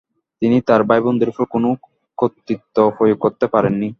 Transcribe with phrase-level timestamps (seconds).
[0.41, 1.69] তিনি তার ভাইবোনদের উপর কোনো
[2.17, 3.89] কর্তৃত্ব প্রয়োগ করতে পারেননি।